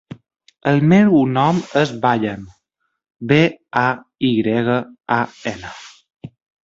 El 0.69 0.79
meu 0.93 1.17
nom 1.33 1.59
és 1.81 1.91
Bayan: 2.05 2.47
be, 3.33 3.39
a, 3.83 3.87
i 4.31 4.35
grega, 4.39 4.79
a, 5.21 5.23
ena. 5.53 5.79